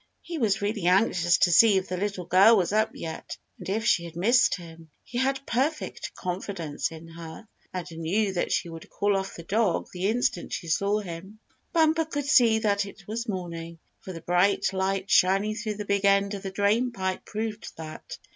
He 0.23 0.39
was 0.39 0.63
really 0.63 0.87
anxious 0.87 1.37
to 1.37 1.51
see 1.51 1.77
if 1.77 1.87
the 1.87 1.95
little 1.95 2.25
girl 2.25 2.57
was 2.57 2.73
up 2.73 2.89
yet, 2.95 3.37
and 3.59 3.69
if 3.69 3.85
she 3.85 4.05
had 4.05 4.15
missed 4.15 4.55
him. 4.55 4.89
He 5.03 5.19
had 5.19 5.45
perfect 5.45 6.15
confidence 6.15 6.91
in 6.91 7.07
her, 7.09 7.47
and 7.71 7.87
knew 7.91 8.33
that 8.33 8.51
she 8.51 8.67
would 8.67 8.89
call 8.89 9.15
off 9.15 9.35
the 9.35 9.43
dog 9.43 9.89
the 9.93 10.07
instant 10.07 10.53
she 10.53 10.69
saw 10.69 11.01
him. 11.01 11.37
Bumper 11.71 12.05
could 12.05 12.25
see 12.25 12.57
that 12.57 12.83
it 12.83 13.07
was 13.07 13.29
morning, 13.29 13.77
for 13.99 14.11
the 14.11 14.21
bright 14.21 14.73
light 14.73 15.11
shining 15.11 15.53
through 15.53 15.75
the 15.75 15.85
big 15.85 16.03
end 16.03 16.33
of 16.33 16.41
the 16.41 16.49
drain 16.49 16.91
pipe 16.91 17.23
proved 17.23 17.71
that. 17.77 18.17